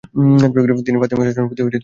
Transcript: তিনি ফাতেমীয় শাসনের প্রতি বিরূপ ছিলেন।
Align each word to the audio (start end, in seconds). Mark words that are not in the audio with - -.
তিনি 0.85 0.97
ফাতেমীয় 1.01 1.25
শাসনের 1.27 1.47
প্রতি 1.49 1.61
বিরূপ 1.61 1.71
ছিলেন। 1.71 1.79